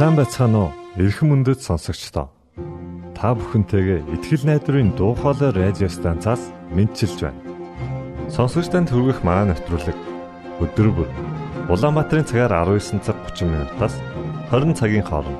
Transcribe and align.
Сайн 0.00 0.16
байцгаана 0.16 0.58
уу? 0.64 0.72
Эрхэм 0.96 1.28
мөндөд 1.28 1.60
сонсогчдоо. 1.60 2.32
Та 3.12 3.36
бүхэнтэйгээ 3.36 4.08
ихтгэл 4.16 4.48
найдварын 4.48 4.96
дуу 4.96 5.12
хоолой 5.12 5.52
радио 5.52 5.92
станцаас 5.92 6.40
мэдчилж 6.72 7.20
байна. 7.20 7.36
Сонсогч 8.32 8.72
танд 8.72 8.88
хүргэх 8.88 9.20
маань 9.20 9.52
нэвтрүүлэг 9.52 9.98
өдөр 10.64 10.88
бүр 10.96 11.08
Улаанбаатарын 11.68 12.24
цагаар 12.24 12.64
19 12.64 13.04
цаг 13.04 13.16
30 13.28 13.52
минутаас 13.52 14.00
20 14.48 14.72
цагийн 14.80 15.04
хооронд 15.04 15.36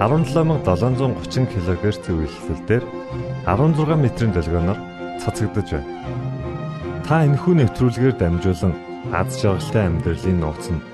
17730 0.00 1.44
кГц 1.44 2.00
үйлсэлээр 2.16 2.84
16 3.44 3.92
метрийн 4.00 4.32
долгионоор 4.32 4.80
цацагдж 5.20 5.68
байна. 5.68 5.92
Та 7.04 7.28
энэхүү 7.28 7.60
нэвтрүүлгээр 7.60 8.16
дамжуулан 8.16 8.72
аз 9.12 9.36
жаргалтай 9.36 9.84
амьдралын 9.84 10.40
нууц 10.40 10.72
нь 10.72 10.93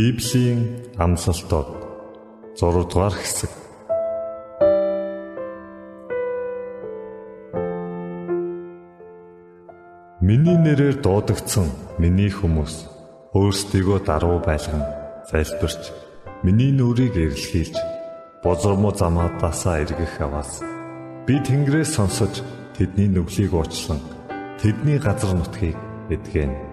Библийн 0.00 0.60
амлалтууд 0.96 1.68
6 2.56 2.88
дугаар 2.88 3.12
хэсэг. 3.20 3.52
Миний 10.24 10.56
нэрээр 10.56 11.04
дуудагдсан 11.04 11.68
миний 12.00 12.32
хүмүүс 12.32 12.74
өөрсдийгөө 13.36 13.98
даруй 14.08 14.40
байлган 14.40 14.88
залбирч 15.28 15.92
миний 16.44 16.72
нүрийг 16.72 17.20
эрлхийлж 17.20 17.76
бозромоо 18.40 18.96
замаадаасаа 18.96 19.84
эргэх 19.84 20.16
аваас. 20.24 20.64
Би 21.28 21.36
Тэнгэрээс 21.44 22.00
сонсож 22.00 22.40
тэдний 22.72 23.08
нүглийг 23.12 23.52
уучлан 23.52 24.00
тэдний 24.64 24.96
газар 24.96 25.36
нутгийг 25.36 25.76
эдгэнэ 26.08 26.69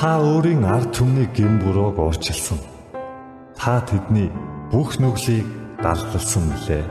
Та 0.00 0.16
өөрийн 0.16 0.64
ард 0.64 0.94
түмнийг 0.96 1.34
гин 1.36 1.58
бурууг 1.60 1.98
уурчилсан. 2.00 2.56
Та 3.52 3.84
тэдний 3.84 4.32
бүх 4.72 4.96
нүглийг 4.96 5.44
далдалсан 5.84 6.48
мөлий. 6.48 6.84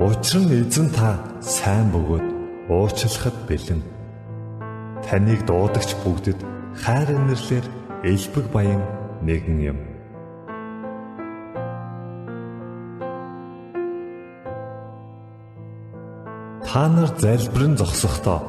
Учир 0.00 0.40
нь 0.48 0.56
эзэн 0.64 0.88
та 0.96 1.20
сайн 1.44 1.92
бөгөөд 1.92 2.26
уучлахад 2.72 3.36
бэлэн. 3.44 3.84
Таныг 5.04 5.44
дуудагч 5.44 5.92
бүгдэд 6.00 6.40
хайр 6.72 7.08
инэрлэр 7.12 7.66
элбэг 8.00 8.46
баян 8.48 8.80
нэгэн 9.28 9.58
юм. 9.76 9.87
Та 16.68 16.84
нар 16.84 17.08
залбирэн 17.16 17.80
зогсохдоо 17.80 18.44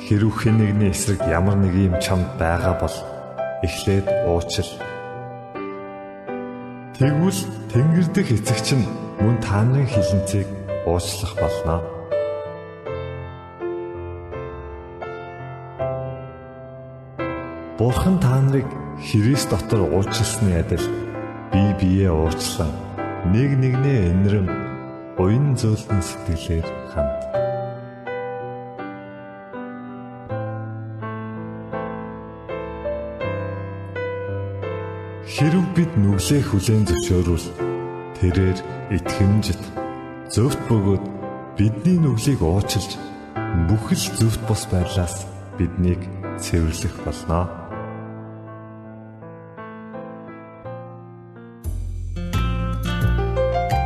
хэрв 0.00 0.32
хэн 0.40 0.56
нэгний 0.56 0.88
эсрэг 0.88 1.20
ямар 1.28 1.52
нэг 1.60 1.76
юм 1.76 2.00
чамд 2.00 2.24
байгаа 2.40 2.80
бол 2.80 2.96
эхлээд 3.60 4.08
уучил. 4.24 4.72
Тэгвэл 6.96 7.40
Тэнгэр 7.68 8.08
дэх 8.16 8.28
эцэгч 8.32 8.72
нь 8.72 8.88
мөн 9.20 9.36
та 9.44 9.68
нарын 9.68 9.84
хилэнцгийг 9.84 10.48
уучлах 10.88 11.36
болно. 11.36 11.84
Бурхан 17.76 18.16
та 18.16 18.40
нарыг 18.40 18.68
Христ 18.96 19.52
дотор 19.52 19.84
уучлсны 19.92 20.56
адил 20.56 20.88
бие 21.52 21.76
биеэ 21.76 22.10
уучлан 22.16 22.72
нэг 23.28 23.60
нэгнээ 23.60 24.00
энэрэн 24.16 24.48
уян 25.20 25.52
зөөлтөн 25.52 26.00
сэтгэлээр 26.00 26.77
Хэрв 35.28 35.60
бид 35.76 35.92
нүглээ 35.92 36.40
хүлээн 36.40 36.88
зөвшөөрвөл 36.88 37.46
тэрээр 38.16 38.58
итгэмжит 38.96 39.60
зөвхт 40.32 40.56
бөгөөд 40.72 41.04
бидний 41.60 42.00
нүглийг 42.00 42.40
уучилж 42.40 42.96
бүхэл 43.68 44.04
зөвхт 44.16 44.42
бос 44.48 44.64
байдлаас 44.72 45.28
биднийг 45.60 46.00
цэвэрлэх 46.40 46.96
болно. 47.04 47.44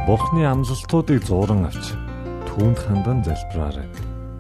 Бурхны 0.07 0.47
амлалтуудыг 0.47 1.27
зууран 1.27 1.67
авч 1.67 1.91
түүнд 2.47 2.79
хандан 2.87 3.19
залбираарай. 3.27 3.91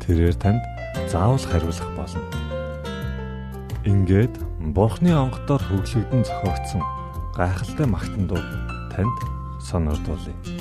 Тэрээр 0.06 0.38
танд 0.38 0.62
заавал 1.10 1.42
хариулах 1.50 1.90
болно. 1.98 2.22
Ингээд 3.82 4.38
Бурхны 4.70 5.10
онгодоор 5.10 5.62
хөглөгдөн 5.66 6.22
зохиогдсон 6.22 6.82
гайхалтай 7.36 7.86
магтандууд 7.86 8.48
танд 8.92 9.16
сонирдуулъя. 9.68 10.51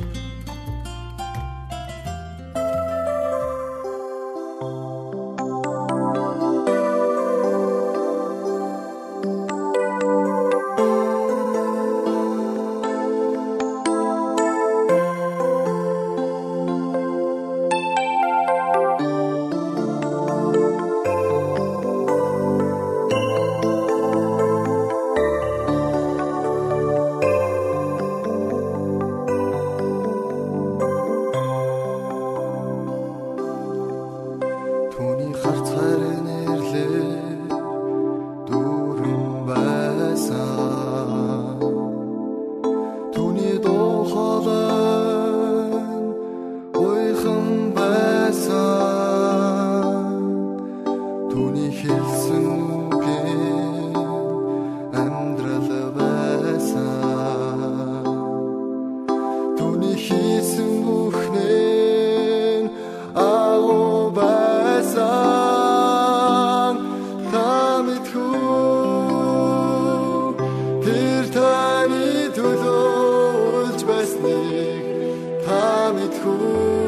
school. 76.21 76.80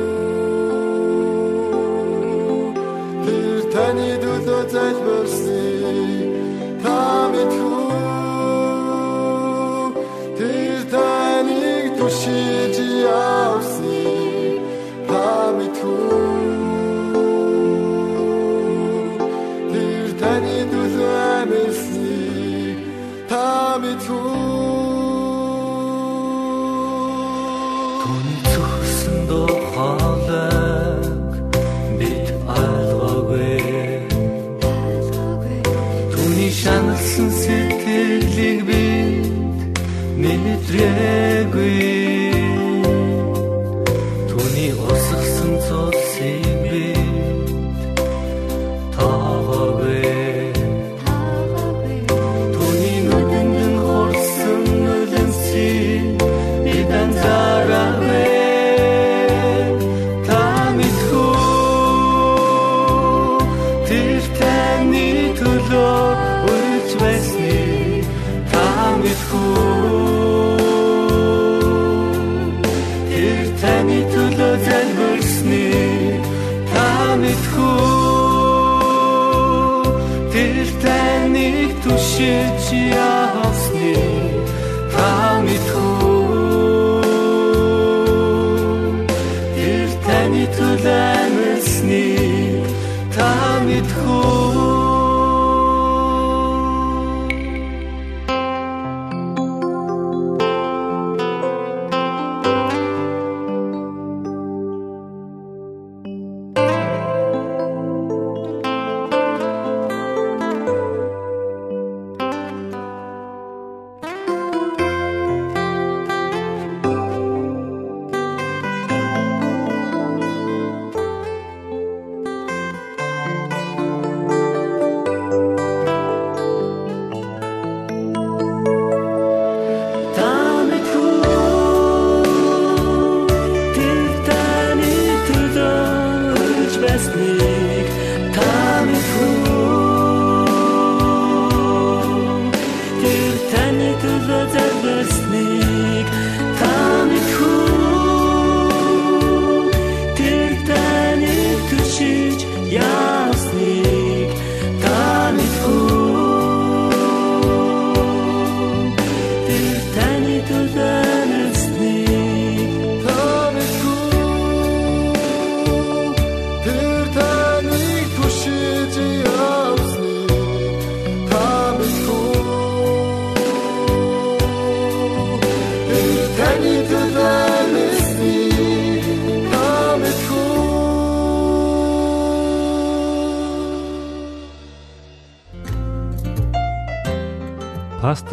yeah 40.83 41.22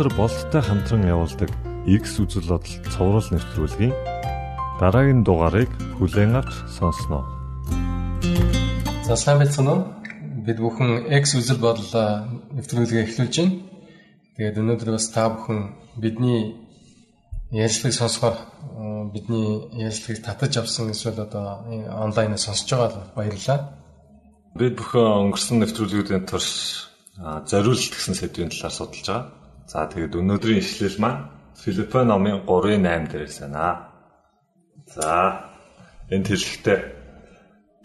пастор 0.01 0.17
болттой 0.17 0.63
хамтран 0.65 1.05
явуулдаг 1.05 1.51
X 1.85 2.25
үзэл 2.25 2.49
бодол 2.49 2.77
цовруул 2.89 3.29
нэвтрүүлгийн 3.37 3.93
дараагийн 4.81 5.21
дугаарыг 5.29 5.69
хүлээн 6.01 6.41
авч 6.41 6.57
сонсноо. 6.73 7.29
За 9.05 9.17
сайн 9.21 9.45
байцгаана 9.45 9.73
уу? 9.77 9.85
Бид 10.41 10.57
бүхэн 10.57 11.05
X 11.21 11.37
үзэл 11.37 11.61
бодол 11.61 11.93
нэвтрүүлгээ 12.57 13.05
эхлүүлж 13.13 13.35
байна. 13.45 13.61
Тэгээд 14.41 14.61
өнөөдөр 14.65 14.91
бас 14.97 15.07
та 15.13 15.29
бүхэн 15.29 15.61
бидний 16.01 16.57
ярилцлагыг 17.53 17.97
сонсохоор 18.01 18.37
бидний 19.13 19.69
ярилцлагыг 19.85 20.25
татаж 20.25 20.65
авсан 20.65 20.97
эсвэл 20.97 21.29
одоо 21.29 21.61
онлайнаар 22.09 22.41
сонсож 22.41 22.73
байгаа 22.73 23.05
баярлалаа. 23.13 23.77
Бид 24.57 24.81
бүхэн 24.81 25.29
өнгөрсөн 25.29 25.61
нэвтрүүлгүүдийн 25.61 26.25
турш 26.25 26.89
зориулт 27.21 27.93
гэсэн 27.93 28.17
сэдвийн 28.17 28.49
талаар 28.49 28.73
судалж 28.73 29.05
байгаа. 29.05 29.40
За 29.71 29.87
тэгээд 29.87 30.19
өнөөдрийн 30.19 30.59
ишлэл 30.59 30.99
маань 30.99 31.31
Филиппо 31.63 32.03
номын 32.03 32.43
3:8 32.43 33.07
дээрээс 33.07 33.39
байна. 33.47 33.95
За 34.95 35.11
энэ 36.11 36.27
тэрхтээ 36.27 36.79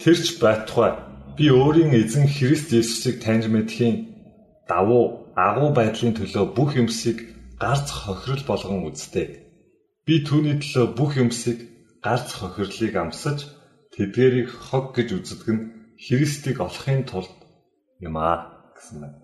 тэрч 0.01 0.25
байтугай 0.41 0.91
би 1.37 1.45
өөрийн 1.53 1.93
эзэн 2.01 2.25
Христ 2.25 2.73
Есүсийг 2.73 3.21
таньж 3.21 3.45
мэдхийн 3.53 3.95
давуу 4.65 5.29
агуу 5.37 5.69
байдлын 5.77 6.17
төлөө 6.17 6.45
бүх 6.57 6.73
юмсыг 6.81 7.17
гарц 7.61 7.87
хохирол 7.93 8.43
болгон 8.49 8.89
үзтээ. 8.89 9.29
Би 10.05 10.15
түүний 10.25 10.57
төлөө 10.57 10.85
бүх 10.97 11.11
юмсыг 11.21 11.69
гарц 12.01 12.33
хохирлыг 12.39 12.93
амсаж 12.97 13.45
тэдгэрийг 13.93 14.49
хог 14.49 14.85
гэж 14.97 15.09
үздэг 15.17 15.49
нь 15.53 15.65
Христийг 16.01 16.57
олохын 16.65 17.05
тулд 17.05 17.35
юм 18.01 18.17
аа 18.17 18.73
гэсэн 18.73 18.97
байна. 19.05 19.17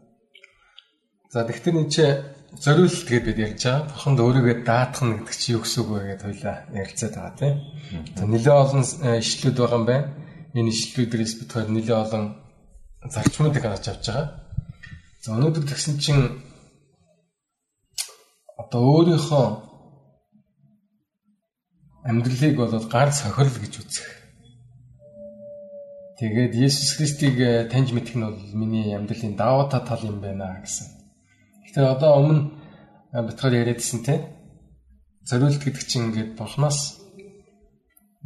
За 1.33 1.41
тэгэхээр 1.47 1.79
энэ 1.81 1.89
ч 1.89 1.97
зориулт 2.59 3.07
гэдээ 3.07 3.23
бид 3.23 3.39
ярьж 3.39 3.63
байгаа. 3.63 3.87
Бурханд 3.87 4.19
өөрийгөө 4.19 4.55
даатах 4.67 5.03
нь 5.07 5.15
гэдэг 5.23 5.35
чинь 5.39 5.55
юу 5.55 5.63
гэсэн 5.63 5.79
үг 5.81 5.89
вэ 5.91 5.99
гэдээ 6.11 6.27
хоёлаа 6.27 6.57
ярилцаад 6.75 7.15
байгаа 7.15 7.35
тийм. 7.39 7.55
За 8.17 8.23
нэлээд 8.27 8.59
олон 8.59 8.83
э, 8.83 9.09
ишлүүд 9.23 9.55
байгаа 9.55 9.79
юм 9.79 9.87
байна. 9.87 10.07
Энэ 10.51 10.71
ишлүүдээс 10.75 11.33
бид 11.39 11.49
хоёр 11.51 11.69
нэлээд 11.71 12.03
олон 12.03 12.23
зарчмуудыг 13.07 13.63
харж 13.63 13.85
авч 13.87 14.05
байгаа. 14.11 14.27
За 15.23 15.27
өнөөдөр 15.31 15.63
тэгсэн 15.63 15.95
чинь 16.03 16.25
одоо 18.59 18.81
өөрийнхөө 18.83 19.47
амьдралыг 22.03 22.55
бол 22.59 22.73
гар 22.91 23.09
сохирол 23.15 23.57
гэж 23.63 23.73
үзэх. 23.79 24.09
Тэгээд 26.19 26.53
Есүс 26.53 26.99
Христийг 26.99 27.39
э, 27.39 27.65
таньж 27.71 27.95
мэдэх 27.95 28.19
нь 28.19 28.27
бол 28.27 28.37
миний 28.59 28.91
амьдралын 28.91 29.39
даваа 29.39 29.71
тал 29.71 30.03
юм 30.03 30.19
байна 30.21 30.61
гэсэн 30.61 31.00
Тэгэхээр 31.71 31.87
одоо 31.95 32.11
өмнө 32.19 32.41
битгаар 33.31 33.53
яриадсэн 33.63 34.03
те 34.03 34.15
зориулт 35.23 35.63
гэдэг 35.63 35.83
чинь 35.87 36.11
ингээд 36.11 36.35
бурхнаас 36.35 36.99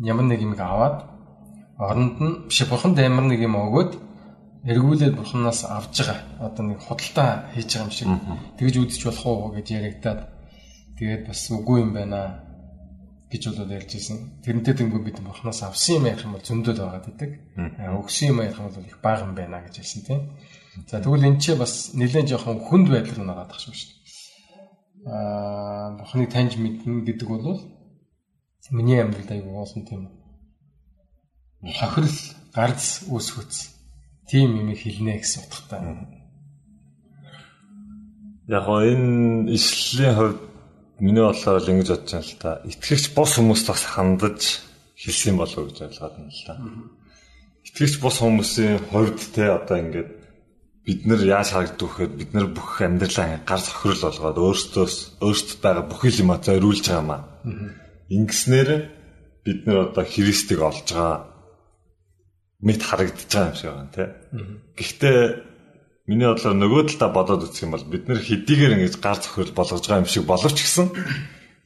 ямар 0.02 0.26
нэг 0.26 0.42
юм 0.42 0.58
аваад 0.58 1.06
оронд 1.78 2.18
нь 2.26 2.34
биш 2.50 2.66
бурханд 2.66 2.98
ямар 2.98 3.30
нэг 3.30 3.46
юм 3.46 3.54
өгөөд 3.54 3.92
эргүүлээд 4.66 5.14
бурхнаас 5.14 5.62
авж 5.70 5.94
байгаа 6.02 6.20
одоо 6.42 6.64
нэг 6.66 6.80
худалдаа 6.82 7.54
хийж 7.54 7.70
байгаа 7.70 7.86
юм 7.86 7.94
шиг 7.94 8.10
тэгж 8.58 8.76
үдчих 8.82 9.06
болох 9.06 9.26
уу 9.30 9.54
гэж 9.54 9.68
яригадаад 9.78 10.22
тэгээд 10.98 11.22
бас 11.30 11.40
үгүй 11.54 11.78
юм 11.86 11.92
байна 11.94 12.46
гэж 13.30 13.42
болоод 13.52 13.72
ярьж 13.78 13.92
ирсэн. 13.94 14.18
Тэрнтэй 14.42 14.74
тэнгүү 14.74 15.02
бид 15.06 15.18
бурхнаас 15.22 15.62
авсан 15.62 16.02
юм 16.02 16.06
ярих 16.10 16.26
юм 16.26 16.34
бол 16.34 16.46
зөндөл 16.46 16.82
байгаа 16.82 17.02
гэдэг. 17.06 17.32
Өгсөн 18.00 18.30
юм 18.32 18.42
ярих 18.42 18.58
юм 18.58 18.70
бол 18.70 18.90
их 18.90 18.98
бага 19.02 19.26
юм 19.26 19.34
байна 19.36 19.62
гэж 19.66 19.76
хэлсэн 19.82 20.02
тийм. 20.06 20.22
За 20.88 21.00
тэгвэл 21.00 21.28
энэ 21.28 21.40
ч 21.40 21.56
бас 21.56 21.96
нэлээд 21.96 22.36
жоохон 22.36 22.60
хүнд 22.60 22.88
байдал 22.92 23.16
руу 23.16 23.28
нагаад 23.28 23.50
тахшгүй 23.52 23.76
шүү 23.76 23.90
дээ. 23.90 24.04
Аа 25.08 25.96
бухныг 26.00 26.30
таньж 26.32 26.60
мэднэ 26.60 27.08
гэдэг 27.08 27.28
бол 27.30 27.64
миний 28.72 29.00
амьдралд 29.00 29.32
аягүй 29.32 29.54
уусан 29.56 29.86
тийм 29.88 30.10
хохирол 31.64 32.20
гарц 32.54 33.06
үүсгүүц 33.08 33.56
тийм 34.30 34.58
юм 34.60 34.70
хэлнэ 34.76 35.22
гэсэн 35.22 35.46
утгатай. 35.46 35.80
Яг 38.50 38.66
энэ 38.68 39.50
ишлийн 39.56 40.16
хувьд 40.16 40.42
миний 41.00 41.24
бодлоор 41.24 41.62
л 41.62 41.72
ингэж 41.72 41.90
бодож 41.90 42.12
байна 42.14 42.26
л 42.26 42.42
та. 42.42 42.52
Итгэгч 42.66 43.06
бос 43.18 43.32
хүмүүст 43.38 43.68
бас 43.70 43.84
хандаж 43.86 44.42
хэлсэн 44.98 45.38
болов 45.38 45.58
уу 45.58 45.68
гэж 45.70 45.80
ойлгоод 45.86 46.16
байна 46.18 46.34
л 46.34 46.46
та. 46.46 46.54
Итгэгч 47.66 47.96
бос 48.02 48.22
хүмүүсийн 48.22 48.80
хувьд 48.90 49.20
те 49.34 49.50
одоо 49.50 49.78
ингээд 49.82 50.12
бид 50.86 51.06
нар 51.10 51.22
яаж 51.26 51.50
харагддаг 51.52 51.90
вэхэд 51.90 52.14
бид 52.14 52.32
нар 52.38 52.48
бүх 52.54 52.82
амьдралаа 52.82 53.42
гар 53.42 53.62
сохирол 53.62 54.02
болгоод 54.06 54.38
өөрсдөөс 54.38 54.96
өөрсдөд 55.26 55.60
байгаа 55.66 55.86
бүх 55.90 56.02
юм 56.06 56.30
а 56.30 56.38
зориулж 56.38 56.86
байгаа 56.86 57.06
маа. 57.10 57.22
Ингэснээр 58.14 58.70
бид 59.46 59.60
нар 59.66 59.78
одоо 59.90 60.06
Христийг 60.06 60.62
олж 60.62 60.86
байгаа 60.94 61.34
мэд 62.62 62.82
харагдаж 62.86 63.30
байгаа 63.34 63.50
юм 63.50 63.58
шиг 63.58 63.70
байна 63.74 63.94
тий. 63.98 64.08
Гэхдээ 64.78 65.20
миний 66.06 66.30
бодлоор 66.30 66.54
нөгөө 66.54 66.82
талаа 66.94 67.12
бодоод 67.18 67.46
үзэх 67.50 67.66
юм 67.66 67.74
бол 67.74 67.86
бид 67.90 68.06
нар 68.06 68.22
хэдийгээр 68.22 68.76
ингэж 68.78 68.96
гар 69.02 69.18
цохирол 69.18 69.58
болгож 69.58 69.82
байгаа 69.86 70.04
юм 70.06 70.10
шиг 70.10 70.26
боловч 70.30 70.58
гэсэн 70.62 70.88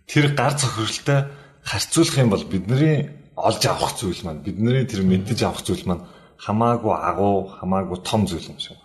тэр 0.08 0.26
гар 0.32 0.56
цохиролтой 0.56 1.20
харьцуулах 1.64 2.18
юм 2.24 2.32
бол 2.32 2.46
бидний 2.48 2.96
олж 3.36 3.62
авах 3.68 4.00
зүйл 4.00 4.24
маань 4.24 4.44
бидний 4.48 4.88
тэр 4.88 5.04
мэддэж 5.04 5.40
авах 5.44 5.64
зүйл 5.68 5.84
маань 5.88 6.08
хамаагүй 6.40 6.96
агуу 6.96 7.52
хамаагүй 7.60 8.00
том 8.04 8.24
зүйл 8.28 8.48
юм 8.48 8.60
шиг. 8.64 8.80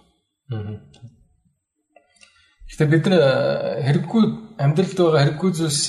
Гэхдээ 2.68 2.88
бид 2.90 3.04
нар 3.08 3.24
хэрэггүй 3.86 4.24
амьдралд 4.60 4.98
байгаа 4.98 5.22
хэрэггүй 5.24 5.50
зүйлс 5.56 5.84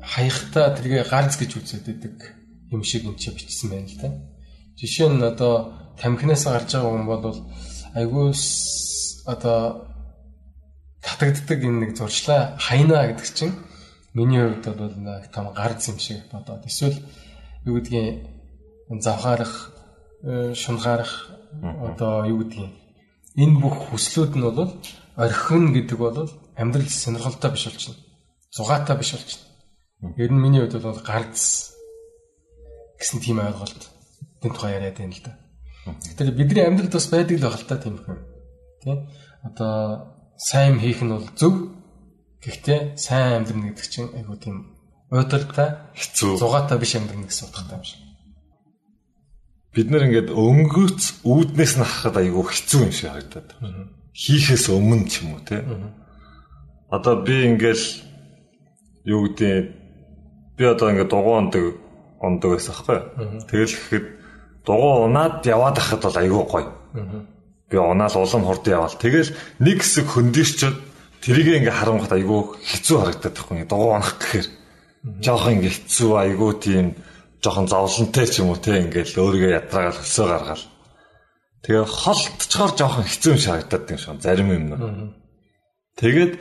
хаяхтаа 0.00 0.66
тэргээ 0.76 1.04
галз 1.12 1.34
гэж 1.36 1.50
үзээд 1.58 1.84
байдаг 1.88 2.16
юм 2.72 2.82
шиг 2.84 3.04
энэ 3.04 3.20
ч 3.20 3.32
бичсэн 3.32 3.68
байна 3.70 3.88
л 3.88 3.98
да. 4.00 4.08
Жишээ 4.78 5.08
нь 5.12 5.22
одоо 5.22 5.54
тамхинаас 6.00 6.44
гарч 6.44 6.70
байгаа 6.72 6.92
хүн 6.92 7.06
бол 7.08 7.38
айгүй 8.00 8.26
одоо 9.32 9.58
татагддаг 11.04 11.60
энэ 11.64 11.80
нэг 11.84 11.90
зуршлаа 11.96 12.56
хайнаа 12.58 13.12
гэдэг 13.12 13.28
чинь 13.36 13.54
миний 14.16 14.40
хувьд 14.40 14.64
бол 14.72 14.96
нэг 14.96 15.28
том 15.34 15.52
гарц 15.52 15.88
юм 15.88 15.98
шиг 15.98 16.24
бодоод 16.32 16.64
эсвэл 16.64 16.96
юу 17.68 17.76
гэдгийг 17.76 18.24
завхаарах 19.04 19.72
шунхаарах 20.54 21.12
одоо 21.62 22.24
юу 22.32 22.44
гэдгийг 22.44 22.83
энэ 23.34 23.58
бүх 23.60 23.90
хүслүүд 23.90 24.32
нь 24.38 24.46
бол 24.46 24.70
орхин 25.18 25.74
гэдэг 25.74 25.98
бол 25.98 26.30
амьдрал 26.54 26.88
сонирхолтой 26.88 27.50
биш 27.50 27.64
болчихно. 27.66 27.98
Зугаатай 28.54 28.96
биш 28.98 29.12
болчихно. 29.14 29.46
Ер 30.16 30.30
нь 30.30 30.42
миний 30.42 30.62
хувьд 30.62 30.82
бол 30.82 31.00
гарц 31.02 31.74
гэсэн 32.98 33.18
тийм 33.20 33.42
ойлголт 33.42 33.90
тэнд 34.40 34.54
тухай 34.54 34.78
яриад 34.78 34.98
байна 34.98 35.14
л 35.14 35.22
да. 35.26 35.32
Тэгэхээр 35.84 36.38
бидний 36.38 36.64
амьдралд 36.66 36.94
бас 36.94 37.08
байдаг 37.10 37.36
л 37.38 37.46
багтаа 37.50 37.78
тийм 37.78 37.98
юм. 37.98 38.18
Тэ? 38.82 38.92
Одоо 39.42 39.74
сайн 40.38 40.78
хийх 40.78 41.02
нь 41.02 41.10
бол 41.10 41.26
зөв. 41.34 41.74
Гэхдээ 42.38 42.94
сайн 42.96 43.42
амьдрна 43.42 43.74
гэдэг 43.74 43.86
чинь 43.90 44.14
айгуу 44.14 44.38
тийм 44.38 44.78
уйдалтай 45.10 45.90
хэцүү. 45.98 46.38
Зугаатай 46.38 46.78
биш 46.78 46.94
амьдрна 46.94 47.26
гэсэн 47.26 47.48
утгатай 47.50 47.78
юм 47.78 47.84
шиг 47.84 48.04
бид 49.74 49.90
нар 49.90 50.06
ингээд 50.06 50.30
өнгөц 50.30 51.26
үүднээс 51.26 51.74
нь 51.76 51.82
харахад 51.82 52.22
айгүй 52.22 52.44
хэцүү 52.46 52.80
юм 52.86 52.92
шиг 52.94 53.10
харагдаад 53.10 53.48
байна. 53.58 53.90
Хийхээс 54.14 54.70
өмнө 54.70 55.10
ч 55.10 55.26
юм 55.26 55.34
уу 55.34 55.42
те. 55.42 55.66
Одоо 56.94 57.26
би 57.26 57.34
ингээл 57.50 57.84
юу 59.10 59.34
гэдэг 59.34 59.66
би 60.54 60.64
одоо 60.64 60.86
ингээд 60.94 61.10
дугуй 61.10 61.34
ондог 61.42 61.64
ондог 62.22 62.50
байсан 62.54 62.74
хгүй. 62.78 62.98
Тэгэл 63.50 63.74
гэхэд 63.74 64.06
дугуй 64.62 64.92
унаад 65.10 65.42
яваад 65.42 65.74
байхад 65.74 66.02
бол 66.06 66.22
айгүй 66.22 66.44
гоё. 66.46 66.70
Би 67.66 67.76
унаал 67.76 68.14
улам 68.14 68.46
хурд 68.46 68.64
яваал. 68.70 68.94
Тэгэл 68.94 69.34
нэг 69.58 69.82
хэсэг 69.82 70.06
хөндөрчөд 70.06 70.76
тэрийг 71.18 71.66
ингээ 71.66 71.74
харангуйт 71.74 72.14
айгүй 72.14 72.40
хэцүү 72.62 72.96
харагдаад 73.02 73.34
байхгүй. 73.34 73.66
Дугуй 73.66 73.90
унах 73.90 74.14
гэхээр 74.22 74.46
жоохон 75.18 75.54
ингээ 75.58 75.74
хэцүү 75.74 76.12
айгүй 76.14 76.52
тийм 76.62 76.86
жоохон 77.44 77.68
зовлонтой 77.68 78.26
ч 78.26 78.40
юм 78.40 78.56
уу 78.56 78.58
те 78.58 78.80
ингээл 78.80 79.20
өөрийгөө 79.20 79.52
ядраагаар 79.60 79.96
хөлсөө 80.00 80.26
гаргаал. 80.32 80.64
Тэгээ 81.64 81.84
холтчоор 81.84 82.72
жоохон 82.72 83.04
хэцүү 83.04 83.34
шаагтаад 83.36 83.84
юм 83.92 83.98
шиг 84.00 84.20
зарим 84.24 84.48
юм 84.48 84.64
нь. 84.72 84.76
Тэгээд 86.00 86.32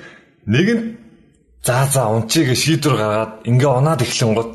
нэг 0.47 0.67
нь 0.71 0.83
заа 1.63 1.87
заа 1.91 2.07
унчиг 2.15 2.55
шийдвэр 2.55 2.95
гаргаад 2.95 3.33
ингээ 3.47 3.71
унаад 3.71 4.01
эхлэн 4.03 4.33
гот 4.35 4.51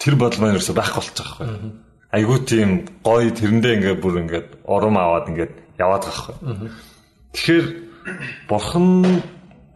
тэр 0.00 0.14
бодол 0.16 0.40
маань 0.40 0.56
ерөөсөй 0.56 0.76
байхгүй 0.76 1.00
болчих 1.00 1.20
واخхой. 1.20 1.48
Айгуу 2.12 2.38
тийм 2.44 2.70
гоё 3.04 3.30
тэрэндээ 3.32 3.72
ингээ 3.76 3.96
бүр 4.00 4.14
ингээд 4.24 4.48
урам 4.64 4.96
аваад 4.96 5.28
ингээд 5.32 5.52
яваад 5.80 6.04
гахгүй. 6.04 6.36
Тэгэхээр 7.32 7.66
бурхан 8.48 9.22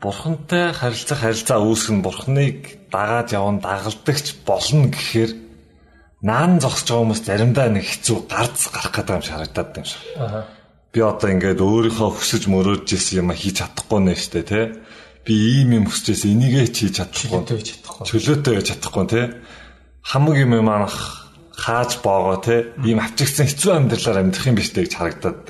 бурхантай 0.01 0.73
харилцах 0.73 1.21
харилцаа 1.21 1.61
үүсгэн 1.61 2.01
бурхныг 2.01 2.89
дагаад 2.89 3.29
явна 3.37 3.61
дагалдагч 3.61 4.27
болно 4.49 4.89
гэхээр 4.89 5.50
наан 6.21 6.61
зогсож 6.61 6.89
байгаа 6.89 7.03
хүмүүс 7.05 7.21
заримдаа 7.25 7.69
нэг 7.73 7.85
хэцүү 7.89 8.19
гарц 8.29 8.69
гарах 8.69 8.93
гэдэг 8.93 9.15
юм 9.17 9.25
шиг 9.25 9.35
харагдаад 9.35 9.69
байна 9.73 9.89
шүү. 9.89 10.03
Аа. 10.21 10.45
Би 10.93 11.01
одоо 11.01 11.29
ингээд 11.31 11.61
өөрийнхөө 11.65 12.11
хүсэж 12.13 12.43
мөрөөдж 12.51 12.89
исэн 12.93 13.25
юм 13.25 13.31
хийж 13.33 13.63
чадахгүй 13.63 14.01
нэ 14.05 14.15
штэ 14.21 14.43
тий. 14.45 14.65
Би 15.25 15.35
ийм 15.63 15.71
юм 15.81 15.85
хүсэж 15.89 16.07
исэн 16.13 16.35
энийгээ. 16.37 16.67
Чөлөөтэй 16.75 17.57
хийж 17.57 17.69
чадахгүй. 17.79 18.05
Чөлөөтэй 18.11 18.55
хийж 18.59 18.69
чадахгүй 18.69 19.05
тий. 19.09 19.27
Хамаг 20.03 20.37
юм 20.37 20.53
манах 20.61 21.31
хааж 21.57 22.03
боогоо 22.05 22.37
тий. 22.43 22.61
Ийм 22.85 23.01
авчигдсан 23.01 23.47
хэцүү 23.49 23.71
амьдралаар 23.71 24.21
амьдрах 24.21 24.47
юм 24.51 24.57
биш 24.61 24.75
гэж 24.77 24.93
харагдаад. 24.93 25.47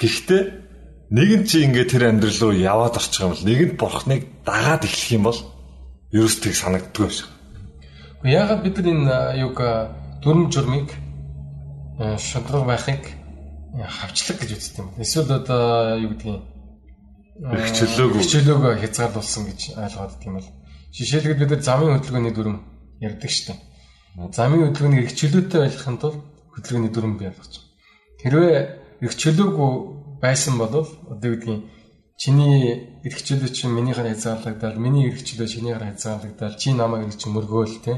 Гэхдээ 0.00 0.42
нэгэн 1.14 1.42
чи 1.44 1.56
ингээд 1.66 1.90
тэр 1.94 2.04
амьдрал 2.10 2.38
руу 2.40 2.54
яваад 2.56 2.96
орчих 2.96 3.22
юм 3.22 3.34
бол 3.36 3.44
нэгэнд 3.44 3.74
бурхныг 3.76 4.22
дагаад 4.46 4.82
эхлэх 4.88 5.10
юм 5.14 5.24
бол 5.28 5.38
ерөөс 6.14 6.36
тийг 6.40 6.56
санагддгүй 6.56 7.04
юм 7.06 7.12
шиг. 7.12 7.28
Яагаад 8.24 8.62
бид 8.62 8.76
нар 8.76 8.88
энэ 8.92 9.16
юг 9.40 9.56
дүрм 10.20 10.52
журмыг 10.52 10.92
шудраг 12.20 12.64
байхыг 12.68 13.02
хавчлаг 13.72 14.36
гэж 14.40 14.50
үздэг 14.60 14.78
юм. 14.84 14.88
Эсвэл 15.00 15.40
одоо 15.40 15.96
юу 15.96 16.12
гэдгийг 16.12 16.44
хичээлөөгөө 17.40 18.20
хичээлөөгөө 18.20 18.72
хязгаарлуулсан 18.84 19.44
гэж 19.48 19.60
ойлгоод 19.72 20.12
тийм 20.20 20.36
бол 20.36 20.48
жишээлбэл 20.92 21.40
бид 21.40 21.50
нар 21.50 21.62
замын 21.64 21.96
хөдөлгөөний 21.96 22.34
дүрм 22.36 22.56
ярьдаг 23.00 23.30
шүү 23.32 23.56
дээ. 23.56 23.58
Замын 24.36 24.68
хөдөлгөөнийг 24.68 25.08
хичээлөөтэй 25.08 25.60
байлгахын 25.64 25.96
тулд 25.96 26.20
хөдөлгөөний 26.52 26.92
дүрм 26.92 27.12
бий 27.16 27.32
болгож 27.32 27.54
байна. 27.56 27.72
Хэрвээ 28.20 28.56
хичээлөөгүй 29.00 29.72
байсан 30.20 30.54
бол 30.60 30.68
одоо 30.68 30.84
юу 31.24 31.40
гэдгийг 31.40 31.60
чиний 32.20 33.00
эрх 33.00 33.18
чөлөө 33.26 33.50
чинь 33.56 33.72
минийхээр 33.72 34.12
хязгаарлагдаад 34.12 34.76
миний 34.76 35.08
эрх 35.08 35.24
чөлөө 35.24 35.48
чинийгээр 35.48 35.86
хязгаарлагдаад 35.88 36.54
чи 36.60 36.68
намайг 36.76 37.08
эрх 37.08 37.16
чинь 37.16 37.32
мөргөөл 37.32 37.76
те 37.80 37.92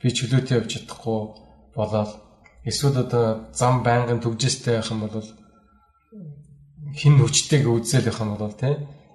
би 0.00 0.08
чөлөөтэй 0.16 0.56
явж 0.56 0.70
чадахгүй 0.72 1.20
болоод 1.76 2.10
эсвэл 2.64 3.04
одоо 3.04 3.52
зам 3.52 3.84
байнгын 3.84 4.24
төгжөөстэй 4.24 4.80
байх 4.80 4.90
юм 4.90 5.00
бол 5.04 5.28
хин 6.96 7.14
хүчтэйг 7.20 7.68
үзэл 7.68 8.08
байх 8.08 8.20
юм 8.24 8.32
бол 8.40 8.56
те 8.56 8.70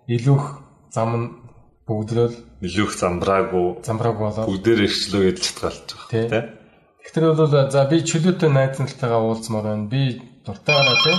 илүүх 0.06 0.46
зам 0.94 1.10
нь 1.18 1.28
бүгдрөөл 1.90 2.36
илүүх 2.62 2.92
замбраагүй 3.02 3.82
замбраагүй 3.82 4.24
болоод 4.30 4.50
бүгдээр 4.50 4.86
эрхчлөө 4.86 5.22
гэж 5.26 5.38
чадгалж 5.42 5.88
байгаа 5.98 6.30
те 6.30 6.62
Тэгэхээр 7.02 7.34
бол 7.34 7.50
за 7.50 7.82
би 7.90 7.98
чөлөөтэй 8.06 8.50
найзналтайгаа 8.54 9.22
уулзмаар 9.26 9.66
байна. 9.74 9.90
Би 9.90 10.22
дуртайгаа 10.46 10.98
те 11.02 11.14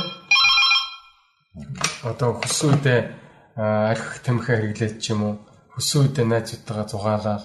одоо 2.07 2.39
хөс 2.39 2.59
үедээ 2.65 3.22
арх 3.57 4.23
тамхи 4.25 4.53
хэрэглээд 4.53 4.95
ч 5.03 5.13
юм 5.13 5.21
уу 5.23 5.35
хөсөн 5.77 6.09
үедээ 6.09 6.27
найзуудтайгаа 6.29 6.87
зугаалаад 6.89 7.43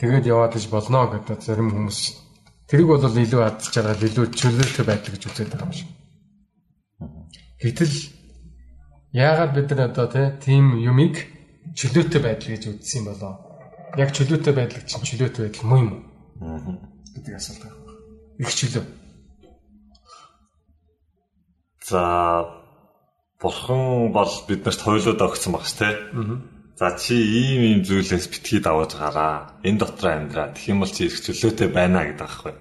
тэгээд 0.00 0.30
яваад 0.32 0.56
иж 0.56 0.66
болно 0.72 1.08
гэдэг 1.12 1.40
зарим 1.44 1.68
хүмүүс 1.72 2.00
тэрийг 2.68 2.88
бол 2.88 3.04
илүү 3.04 3.42
адж 3.44 3.62
жаргал 3.74 4.06
илүү 4.08 4.26
чөлөөтэй 4.40 4.84
байдал 4.86 5.12
гэж 5.14 5.22
үзээд 5.26 5.50
байгаа 5.52 5.68
юм 5.68 5.76
шиг. 5.76 5.90
Гэтэл 7.60 7.96
яагаад 9.12 9.52
бид 9.56 9.68
нар 9.76 9.90
одоо 9.92 10.26
тийм 10.40 10.80
юмыг 10.80 11.14
чөлөөтэй 11.76 12.20
байдал 12.24 12.52
гэж 12.56 12.62
үзсэн 12.68 12.98
юм 13.00 13.06
болоо? 13.12 13.34
Яг 14.00 14.10
чөлөөтэй 14.16 14.54
байдал 14.56 14.84
чинь 14.88 15.04
чөлөөтэй 15.08 15.42
байдал 15.44 15.68
муу 15.68 15.80
юм 15.84 15.92
уу? 15.92 16.90
гэдэг 17.14 17.34
асуулт 17.36 17.62
байна. 17.62 17.76
Их 18.38 18.50
чөлөө. 18.54 18.84
За 21.84 22.00
бурхан 23.40 24.12
бол 24.12 24.32
биднэрт 24.48 24.80
хойлоод 24.84 25.20
өгсөн 25.20 25.52
багш 25.56 25.72
те. 25.80 25.90
За 26.76 26.96
чи 26.96 27.16
ийм 27.16 27.60
ийм 27.60 27.80
зүйлээс 27.84 28.28
битгий 28.28 28.60
даваж 28.60 28.96
гараа. 28.96 29.56
Энэ 29.64 29.80
дотор 29.80 30.12
амьдраа. 30.12 30.52
Тэгэх 30.52 30.68
юм 30.68 30.80
бол 30.80 30.92
чи 30.92 31.08
эрх 31.08 31.20
чөлөөтэй 31.24 31.68
байна 31.72 32.04
гэдэг 32.04 32.24
аахгүй. 32.24 32.54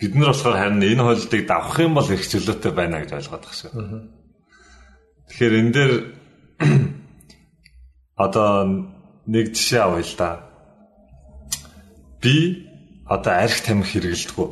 Бид 0.00 0.12
нар 0.16 0.32
болохоор 0.32 0.56
харин 0.56 0.84
энэ 0.84 1.04
хойлолтыг 1.04 1.42
давах 1.48 1.78
юм 1.80 1.94
бол 1.96 2.08
эрх 2.08 2.24
чөлөөтэй 2.28 2.72
байна 2.72 3.00
гэж 3.04 3.12
ойлгоод 3.16 3.44
байгаа 3.44 3.56
шүү. 3.56 3.72
Тэгэхээр 5.28 5.54
энэ 5.60 5.72
дээр 5.76 5.92
одоо 8.24 8.48
нэг 9.28 9.46
жишээ 9.52 9.80
авъя 9.84 10.04
л 10.04 10.16
да. 10.16 10.30
Би 12.20 12.68
одоо 13.08 13.32
арх 13.32 13.60
тамхи 13.60 14.00
хэрэгэлдэггүй. 14.00 14.48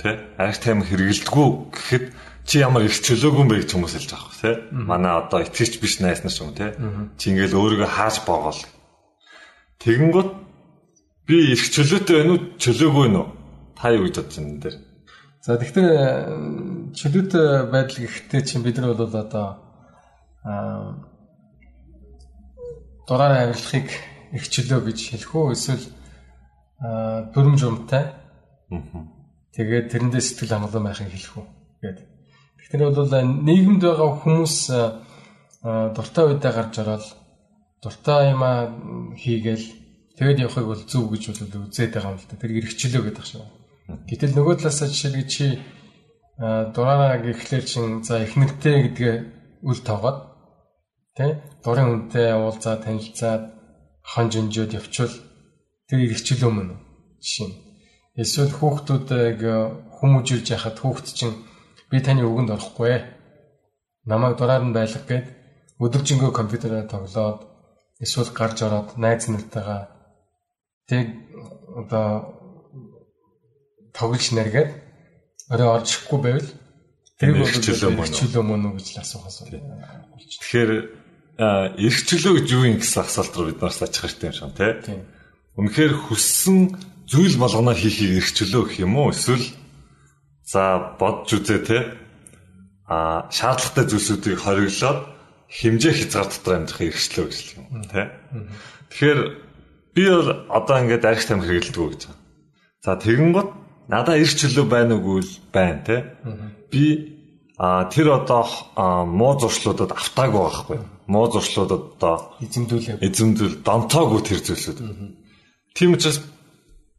Тэ? 0.00 0.10
Арх 0.40 0.58
тамхи 0.60 0.92
хэрэгэлдэггүй 0.92 1.48
гэхэд 1.72 2.04
чи 2.44 2.60
ямар 2.60 2.84
их 2.84 2.96
чөлөөгүй 3.00 3.40
юм 3.40 3.48
бэ 3.48 3.56
гэж 3.64 3.70
хүмүүс 3.72 3.94
хэлж 3.96 4.10
байгаа 4.12 4.36
тий. 4.40 4.54
Манай 4.72 5.12
одоо 5.16 5.40
итгэж 5.40 5.80
биш 5.80 6.00
найс 6.04 6.20
нар 6.20 6.32
ч 6.32 6.44
юм 6.44 6.52
тий. 6.52 6.70
Чи 7.16 7.32
ингээл 7.32 7.56
өөрийгөө 7.56 7.88
хааж 7.88 8.16
боогоол. 8.28 8.60
Тэгэнгүүт 9.80 10.30
би 11.24 11.36
их 11.56 11.62
чөлөөтэй 11.72 12.14
байна 12.20 12.32
уу 12.36 12.40
чөлөөгүй 12.60 13.08
нөө? 13.08 13.26
Та 13.80 13.96
юу 13.96 14.04
гэж 14.04 14.14
бодож 14.20 14.36
байна 14.36 14.50
энэ 14.52 14.60
дээр? 14.60 14.76
За 15.44 15.56
тэгэхээр 15.56 15.92
чөлөөтэй 16.92 17.48
байдал 17.72 17.98
гэхдээ 18.04 18.42
чинь 18.44 18.64
бид 18.64 18.76
нар 18.76 18.92
бол 18.92 19.08
одоо 19.08 19.46
аа 20.44 21.04
дураараа 23.08 23.48
авирлахыг 23.48 23.88
эрхчлөө 24.36 24.80
гэж 24.88 24.98
хэлэх 25.00 25.32
үү 25.32 25.52
эсвэл 25.56 25.84
дүрм 27.32 27.56
журмтай. 27.60 28.04
Тэгээд 29.52 29.92
тэрэндээ 29.92 30.22
сэтгэл 30.24 30.52
хангалуун 30.56 30.86
байхыг 30.88 31.12
хэлэх 31.12 31.34
үү 31.36 31.46
гэдэг. 31.84 32.13
Тэгэхээр 32.64 32.96
бол 32.96 33.12
нийгэмд 33.44 33.82
байгаа 33.84 34.10
хүмүүс 34.24 34.56
дуртай 35.64 36.24
үедээ 36.24 36.52
гарч 36.56 36.74
ороод 36.80 37.04
дуртай 37.84 38.32
юмаа 38.32 38.72
хийгээл 39.20 39.66
тэгээд 40.16 40.42
явахыг 40.48 40.66
бол 40.72 40.82
зөв 40.88 41.04
гэж 41.12 41.22
бол 41.28 41.68
үзээд 41.68 41.92
байгаа 41.92 42.12
юм 42.16 42.20
л 42.20 42.28
да. 42.28 42.40
Тэр 42.40 42.52
эргчлөө 42.56 43.02
гэдэг 43.04 43.24
шиг. 43.28 43.44
Гэтэл 44.08 44.32
нөгөө 44.32 44.54
талаасаа 44.64 44.88
жишээлбэл 44.88 45.28
чи 45.28 45.46
дураараа 46.74 47.20
гэхлээр 47.20 47.64
чин 47.68 48.00
за 48.00 48.24
ихнэртэй 48.24 48.76
гэдгээ 48.96 49.16
үл 49.68 49.80
тоогоод 49.84 50.18
тий 51.16 51.30
дурын 51.62 52.08
үнтэй 52.08 52.32
уулзаа 52.32 52.80
танилцаад 52.80 53.54
хон 54.02 54.26
жинжөөд 54.32 54.72
явчвал 54.80 55.14
тэр 55.88 56.00
эргчлөө 56.10 56.50
мөн 56.50 56.68
жишээ. 57.20 57.52
Эсвэл 58.18 58.56
хүүхдүүдийг 58.56 59.40
хүмүүжүүлж 60.00 60.46
яхад 60.56 60.76
хүүхд 60.80 61.06
чинь 61.12 61.36
би 61.90 62.00
таны 62.00 62.22
үгэнд 62.24 62.50
орохгүй. 62.56 63.04
Намайг 64.04 64.36
дураар 64.36 64.64
нь 64.64 64.76
байлга 64.76 65.00
гэд 65.08 65.26
өдөржингөө 65.80 66.30
компьютераар 66.32 66.86
тоглоод 66.88 67.40
эсвэл 68.00 68.30
гарч 68.32 68.62
ороод 68.62 68.96
найз 68.96 69.28
нартайгаа 69.28 69.88
тэг 70.88 71.06
одоо 71.80 72.06
тоглож 73.96 74.24
нэргээд 74.32 74.70
орой 75.50 75.68
орж 75.76 75.88
ирэхгүй 75.90 76.20
байвал 76.20 76.50
тэрийг 77.18 77.96
бол 77.96 78.10
чөлөө 78.10 78.42
мөн 78.42 78.62
үү 78.68 78.74
гэж 78.78 78.86
л 78.94 79.02
асуух 79.02 79.26
асуу. 79.26 79.48
Тэгэхээр 79.48 80.70
эрх 81.38 81.98
чөлөө 82.06 82.32
гэж 82.38 82.46
юу 82.54 82.64
юм 82.68 82.78
гэсэн 82.78 83.02
асуулт 83.02 83.34
руу 83.34 83.46
бид 83.50 83.60
нараас 83.62 83.82
ачих 83.82 84.02
хэрэгтэй 84.02 84.28
юм 84.30 84.36
шиг 84.38 84.52
тий. 84.54 84.98
Үнэхээр 85.58 85.94
хүссэн 86.10 86.58
зүйл 87.06 87.36
болгоно 87.38 87.74
хийхийг 87.74 88.18
эрх 88.18 88.30
чөлөө 88.34 88.62
гэх 88.66 88.78
юм 88.82 88.94
уу? 88.98 89.14
Эсвэл 89.14 89.46
за 90.54 90.94
бодж 90.98 91.34
үзээ 91.34 91.60
тий. 91.66 91.82
А 92.86 93.26
шаардлагатай 93.34 93.84
зүйлсүүдийг 93.90 94.38
хориглоод 94.38 95.00
хэмжээ 95.50 95.94
хязгаар 95.98 96.28
дотор 96.30 96.54
амьдрах 96.54 96.80
эрхчлөө 96.86 97.26
гэж 97.26 97.46
юм 97.58 97.82
тий. 97.90 98.06
Тэгэхээр 98.90 99.20
би 99.94 100.02
бол 100.10 100.30
одоо 100.50 100.76
ингээд 100.82 101.04
арх 101.04 101.24
тамхи 101.26 101.48
хэрэгэлдэг 101.48 101.90
гэж 101.90 102.02
байна. 102.06 102.20
За 102.84 102.94
тэгэн 102.98 103.30
гот 103.32 103.50
надаа 103.88 104.18
эрх 104.18 104.34
чөлөө 104.34 104.66
байна 104.68 104.94
уугүй 104.98 105.22
л 105.22 105.32
байна 105.50 105.80
те. 105.86 105.96
Би 106.70 106.84
а 107.56 107.86
тэр 107.86 108.18
одоо 108.18 108.44
муу 109.06 109.38
зуршлуудад 109.38 109.94
автаагүй 109.94 110.42
байхгүй. 110.42 110.78
Муу 111.06 111.26
зуршлуудад 111.30 111.82
одоо 111.96 112.34
эзэмдүүлээ. 112.42 113.00
Эзэмдүүл 113.00 113.62
донтоогүй 113.62 114.20
тэр 114.26 114.40
зүйлсүүд. 114.42 114.78
Тийм 115.74 115.94
учраас 115.94 116.20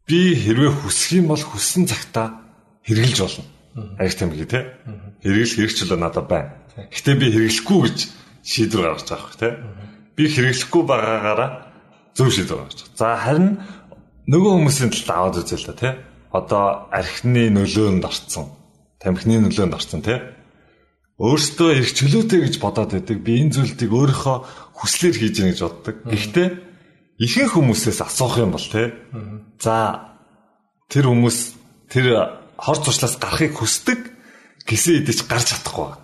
би 0.07 0.33
хэрвээ 0.33 0.71
хүсэх 0.85 1.19
юм 1.19 1.33
бол 1.33 1.43
хүссэн 1.43 1.85
цагтаа 1.89 2.44
хэрэгжилж 2.87 3.19
болно. 3.21 3.45
Арих 3.99 4.15
тамхи 4.15 4.45
те. 4.45 4.59
Хэрэглэх 5.25 5.59
эрх 5.59 5.73
чөлөө 5.75 5.99
надад 5.99 6.27
байна. 6.29 6.55
Гэтэ 6.77 7.11
би 7.19 7.27
хэрэглэхгүй 7.33 7.79
гэж 7.83 7.97
шийдвэр 8.45 8.83
гаргаж 8.95 9.09
байгаа 9.09 9.25
хэрэг 9.25 9.41
те. 9.41 9.49
Би 10.15 10.23
хэрэглэхгүй 10.29 10.83
байгаагаараа 10.85 11.49
зөв 12.15 12.29
шийдвэр 12.31 12.59
гаргаж 12.63 12.79
байгаа. 12.85 12.99
За 12.99 13.07
харин 13.19 13.49
нөгөө 14.31 14.51
хүмүүсийн 14.55 14.91
талд 14.93 15.09
аваад 15.11 15.39
үзээ 15.43 15.59
л 15.59 15.67
да 15.69 15.75
те 15.75 15.89
одоо 16.35 16.91
архины 16.91 17.47
нөлөөнд 17.55 18.03
орцсон. 18.03 18.51
Тамхины 18.99 19.39
нөлөөнд 19.47 19.75
орцсон 19.75 20.03
тий. 20.03 20.19
Өөртөө 21.15 21.69
эрх 21.79 21.91
чөлөөтэй 21.95 22.39
гэж 22.43 22.55
бодоод 22.59 22.91
байдаг. 22.91 23.17
Би 23.23 23.39
энэ 23.39 23.55
зүйлийг 23.55 23.91
өөрийнхөө 23.91 24.37
хүслээр 24.75 25.15
хийж 25.15 25.35
яах 25.39 25.51
гэж 25.55 25.59
боддог. 25.63 25.95
Гэхдээ 26.11 26.47
ихэнх 27.23 27.55
хүмүүсээс 27.55 27.99
асуух 28.03 28.35
юм 28.43 28.51
бол 28.51 28.67
тий. 28.67 28.91
За 29.63 29.75
тэр 30.91 31.07
хүмүүс 31.07 31.37
тэр 31.87 32.05
хор 32.57 32.77
туршлаас 32.79 33.15
гарахыг 33.19 33.53
хүсдэг 33.57 33.99
гэсэн 34.67 35.03
идэж 35.03 35.19
гарч 35.29 35.51
чадахгүй 35.51 35.85
байна. 35.91 36.03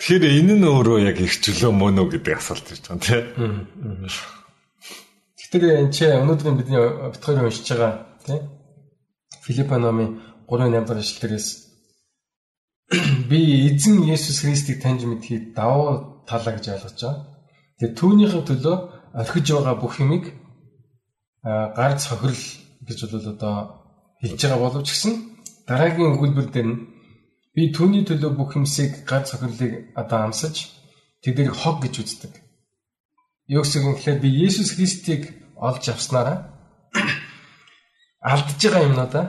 Тэгэхээр 0.00 0.24
энэ 0.40 0.54
нь 0.56 0.64
өөрөө 0.64 0.98
яг 1.10 1.18
их 1.20 1.34
чөлөө 1.44 1.72
мөн 1.76 2.00
үү 2.00 2.08
гэдэг 2.16 2.34
асуулт 2.38 2.66
ирж 2.72 2.84
байгаа 2.88 3.04
тий. 3.04 3.20
Тэгэхээр 5.50 5.80
энэ 5.84 5.92
чи 5.92 6.04
өнөөдөр 6.08 6.56
бидний 6.56 6.80
битгаар 7.12 7.44
уншиж 7.44 7.68
байгаа 7.68 7.92
тий 8.24 8.40
Филиппо 9.50 9.78
номын 9.78 10.20
3:8 10.48 10.86
дахь 10.86 11.00
ишлэл 11.02 11.20
дээрээс 11.20 11.48
би 13.30 13.38
эзэн 13.68 13.96
Есүс 14.14 14.38
Христийг 14.42 14.82
таньж 14.82 15.02
мэдхийг 15.06 15.54
давуу 15.58 16.24
талаа 16.28 16.54
гэж 16.54 16.66
ойлгож 16.68 16.98
байгаа. 17.00 17.16
Тэгээ 17.78 17.96
түүнийхээ 17.98 18.42
төлөө 18.46 18.76
орхиж 19.20 19.46
байгаа 19.50 19.76
бүх 19.80 19.94
юмыг 20.04 20.24
гар 21.42 21.92
цохирол 21.98 22.44
гэж 22.86 22.98
бол 23.10 23.26
одоо 23.34 23.56
хэлж 24.22 24.40
байгаа 24.42 24.60
боловч 24.64 24.88
гэсэн 24.90 25.14
дараагийн 25.70 26.18
өгүүлбэр 26.18 26.48
дээр 26.50 26.66
нь 26.66 26.82
би 27.54 27.70
түүний 27.70 28.02
төлөө 28.02 28.34
бүх 28.34 28.58
юмсыг 28.58 29.06
гар 29.06 29.22
цохирлыг 29.22 29.94
одоо 29.94 30.18
амсаж 30.26 30.74
тэднийг 31.22 31.54
хог 31.54 31.78
гэж 31.78 31.94
үздэг. 32.02 32.34
Юу 33.46 33.62
гэсэн 33.62 33.86
юм 33.86 33.94
гэхээр 33.94 34.18
би 34.18 34.28
Есүс 34.46 34.74
Христийг 34.74 35.30
олж 35.54 35.84
авснараа 35.94 36.50
алдж 38.18 38.58
байгаа 38.58 38.82
юмнуудаа 38.90 39.24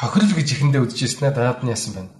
хохирол 0.00 0.32
гэж 0.36 0.48
ихэндээ 0.52 0.84
үзчихсэн 0.88 1.36
даад 1.36 1.60
нь 1.60 1.72
яасан 1.76 1.92
байна. 1.96 2.12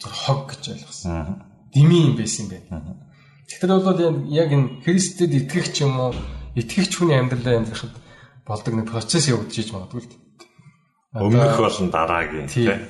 Зүр 0.00 0.12
хог 0.12 0.40
гэж 0.52 0.62
ойлгосон. 0.76 1.40
Дими 1.72 2.12
юм 2.12 2.14
байсан 2.20 2.52
юм 2.52 2.68
байна. 2.68 3.00
Тэгэхээр 3.48 3.72
бол 3.80 4.00
яг 4.28 4.48
энэ 4.52 4.84
Христэд 4.84 5.32
итгэх 5.32 5.72
ч 5.72 5.88
юм 5.88 5.96
уу, 5.96 6.12
итгэгч 6.52 6.92
хүний 7.00 7.16
амьдралаа 7.16 7.64
амьдрахад 7.64 7.96
болдог 8.44 8.74
нэг 8.76 8.86
процесс 8.92 9.28
явагдаж 9.32 9.56
иж 9.56 9.72
магадгүй 9.72 10.04
л. 10.04 10.27
Өмнөх 11.14 11.56
болон 11.56 11.88
дараагийн 11.88 12.48
тийм. 12.52 12.84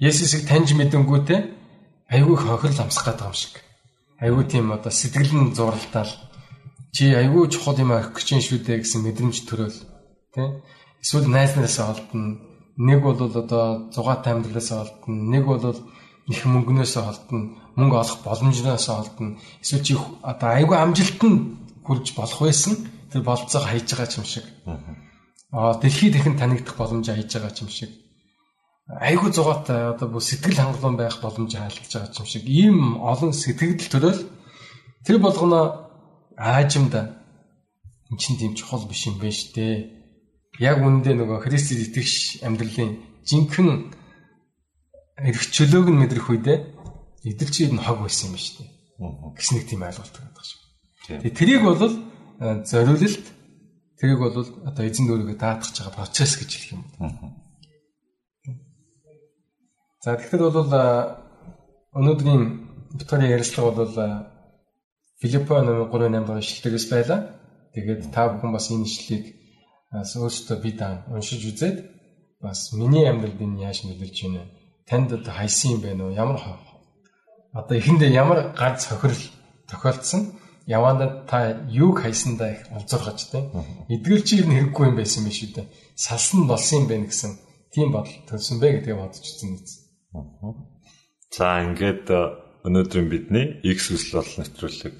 Есүсийг 0.00 0.48
таньж 0.48 0.72
мэдэнгүүтээ 0.72 1.40
айгүй 2.08 2.36
хохирол 2.40 2.80
амсах 2.80 3.04
гэдэг 3.04 3.28
юм 3.28 3.36
шиг. 3.36 3.54
Айгүй 4.16 4.44
тийм 4.48 4.72
одоо 4.72 4.88
сэтгэл 4.88 5.36
нь 5.36 5.52
зуралтаал 5.52 6.08
чи 6.96 7.12
айгүй 7.12 7.52
чухал 7.52 7.76
юм 7.76 7.92
авах 7.92 8.16
гэж 8.16 8.26
юм 8.32 8.40
шүү 8.40 8.64
дээ 8.64 8.80
гэсэн 8.80 9.04
мэдрэмж 9.04 9.36
төрөөл. 9.44 9.78
Тийм 10.32 10.64
эсвэл 11.04 11.28
найз 11.28 11.52
нараасаа 11.52 11.92
олдно. 11.92 12.40
Нэг 12.80 12.98
бол 13.04 13.20
одоо 13.20 13.92
зугаатай 13.92 14.32
амьдралаасаа 14.40 14.80
олдно. 14.88 15.12
Нэг 15.28 15.44
бол 15.44 15.60
их 16.32 16.40
мөнгнөөсөө 16.48 17.04
олдно. 17.12 17.60
Мөнгө 17.76 17.96
олох 18.00 18.18
боломжноосоо 18.24 18.96
олдно. 19.04 19.36
Эсвэл 19.60 19.84
чи 19.84 19.92
одоо 20.24 20.48
айгүй 20.56 20.80
амжилтанд 20.80 21.60
хүрж 21.84 22.16
болох 22.16 22.40
байсан. 22.40 22.72
Тэр 23.12 23.20
болцоог 23.20 23.68
хайж 23.68 23.84
байгаа 23.92 24.16
юм 24.16 24.24
шиг. 24.24 24.48
Аа 24.64 25.09
дэлхийд 25.52 26.14
ихэн 26.16 26.36
танигдах 26.38 26.76
боломж 26.76 27.06
хайж 27.10 27.30
байгаа 27.34 27.60
юм 27.60 27.68
шиг. 27.68 27.90
Айгүй 28.90 29.30
зугаатай 29.32 29.94
одоо 29.94 30.08
бүх 30.10 30.22
сэтгэл 30.22 30.58
хангалуун 30.58 30.96
байх 30.96 31.20
боломж 31.20 31.52
хайлтж 31.54 31.94
байгаа 31.94 32.20
юм 32.22 32.26
шиг. 32.26 32.44
Ийм 32.46 32.78
олон 33.02 33.32
сэтгэл 33.32 33.78
төрөл 33.90 34.20
тэр 35.06 35.18
болгоно 35.18 35.90
аажимда 36.36 37.20
эн 38.10 38.16
чинь 38.18 38.38
тийм 38.38 38.54
чухал 38.54 38.86
биш 38.86 39.06
юм 39.06 39.18
байна 39.18 39.34
шүү 39.34 39.54
дээ 39.54 40.00
яг 40.58 40.82
үүндээ 40.82 41.14
нөгөө 41.16 41.38
Христэд 41.46 41.80
итгэж 41.88 42.42
амьдралын 42.42 42.92
жинхэнэ 43.24 43.74
эрх 45.30 45.42
чөлөөг 45.54 45.88
нь 45.88 46.00
мэдрэх 46.00 46.26
үедээ 46.28 46.58
эдэл 47.24 47.50
чи 47.54 47.70
энэ 47.70 47.80
хог 47.80 48.04
байсан 48.04 48.34
юм 48.34 48.36
шүү 48.36 48.54
дээ. 48.60 48.70
Гэс 49.36 49.50
нэг 49.56 49.64
тийм 49.68 49.86
ойлголт 49.86 50.14
байдаг 50.20 50.44
шүү. 50.44 50.60
Тэгээ 51.22 51.38
тэрийг 51.38 51.62
бол 51.64 51.80
э, 51.80 52.64
зориулалт 52.68 53.26
тэрийг 54.00 54.18
бол 54.18 54.32
одоо 54.64 54.84
эзэн 54.88 55.06
дөрөвөө 55.06 55.36
даатгах 55.36 55.76
байгаа 55.76 55.98
процесс 56.00 56.32
гэж 56.40 56.50
хэлэх 56.50 56.72
юм. 56.72 56.82
За 60.00 60.16
тэгэхээр 60.16 60.42
бол 60.48 60.72
өнөөдрийн 62.00 62.42
битүүрийн 62.96 63.34
ярилцлага 63.36 63.70
бол 63.76 63.94
Филиппо 65.20 65.60
номын 65.60 65.92
3:8 65.92 66.24
дахь 66.26 66.40
ишлэлээс 66.40 66.86
байлаа. 66.88 67.20
Тэгээд 67.74 68.08
та 68.08 68.32
бүхэн 68.32 68.52
бас 68.56 68.66
энэ 68.72 68.88
ишлэлийг 68.88 69.36
бас 69.92 70.16
өөртөө 70.16 70.56
би 70.64 70.70
даа 70.80 71.04
уншиж 71.12 71.44
үзээд 71.50 71.78
бас 72.40 72.72
миний 72.72 73.04
амьдралд 73.04 73.36
энэ 73.36 73.60
яаж 73.68 73.84
нөлөөлж 73.84 74.16
байна 74.24 74.40
вэ? 74.40 74.50
Танд 74.88 75.12
одоо 75.12 75.32
хайсан 75.36 75.76
юм 75.76 75.80
байна 75.84 76.02
уу? 76.08 76.16
Ямар 76.16 76.40
одоо 77.52 77.76
эхэндээ 77.76 78.10
ямар 78.16 78.56
гар 78.56 78.80
цохирол 78.80 79.24
тохиолдсон? 79.68 80.39
Явандаа 80.70 81.26
та 81.26 81.66
юуг 81.66 82.06
хайсандаа 82.06 82.54
их 82.54 82.62
олзоргож 82.70 83.26
тийм. 83.26 83.50
Эдгээр 83.90 84.22
чи 84.22 84.38
энэ 84.38 84.54
хэрэггүй 84.70 84.86
юм 84.86 84.96
байсан 84.96 85.26
биш 85.26 85.42
үү? 85.42 85.66
Салсан 85.98 86.46
болсон 86.46 86.86
юм 86.86 86.86
байна 86.86 87.10
гэсэн 87.10 87.32
тийм 87.74 87.90
бодол 87.90 88.14
төрсөн 88.30 88.62
бэ 88.62 88.68
гэдгээ 88.78 88.94
бодож 88.94 89.18
үзсэн 89.18 89.50
биз. 89.58 89.72
За 91.34 91.62
ингээд 91.66 92.06
э, 92.10 92.22
өнөөдрийн 92.66 93.08
бидний 93.10 93.46
X 93.66 93.90
хүсэл 93.90 94.22
бол 94.22 94.32
нэвтрүүлэг 94.38 94.98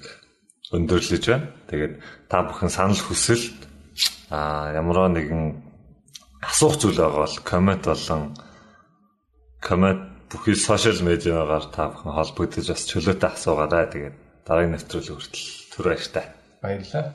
өндөрлөж 0.75 1.23
байна. 1.27 1.47
Тэгээд 1.67 1.93
та 2.31 2.37
бүхэн 2.47 2.71
санал 2.71 2.99
хүсэлт 2.99 3.59
а 4.31 4.71
ямар 4.71 5.11
нэгэн 5.11 5.43
асуух 6.43 6.79
зүйл 6.79 6.99
байгаа 6.99 7.27
бол 7.27 7.37
коммент 7.43 7.83
болон 7.87 8.35
коммент 9.59 10.03
бүхий 10.31 10.55
сошиал 10.55 11.03
медиагаар 11.03 11.67
та 11.75 11.91
бүхэн 11.91 12.15
холбогдож 12.15 12.67
бас 12.71 12.83
чөлөөтэй 12.87 13.29
асуугаарай. 13.35 13.87
Тэгээд 13.91 14.15
дараагийн 14.47 14.73
нэвтрүүлэг 14.79 15.15
хүртэл 15.15 15.60
түр 15.71 15.91
баяртай. 15.91 16.25
Баярлалаа. 16.61 17.13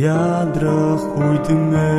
Ядрах 0.00 1.02
үдмээ 1.28 1.90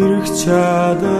эрх 0.00 0.26
чадалт 0.40 1.19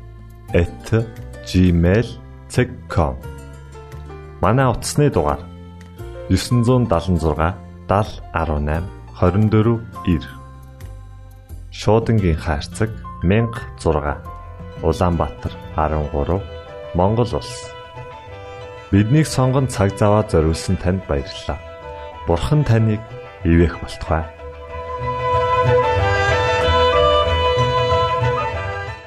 mongol@gmail.com 0.53 3.15
Манай 4.41 4.67
утасны 4.67 5.09
дугаар 5.09 5.39
976 6.29 7.53
7018 7.87 8.83
24 9.19 9.79
9 10.05 10.27
Шуудангийн 11.71 12.37
хаяг 12.37 12.89
16 13.23 14.17
Улаанбаатар 14.83 15.51
13 15.75 16.41
Монгол 16.95 17.35
улс 17.35 17.71
Биднийг 18.91 19.27
сонгонд 19.27 19.71
цаг 19.71 19.95
зав 19.95 20.11
аваад 20.11 20.31
зориулсан 20.31 20.75
танд 20.75 21.07
баярлалаа. 21.07 21.59
Бурхан 22.27 22.63
таныг 22.67 22.99
ивээх 23.47 23.79
болтугай. 23.79 24.40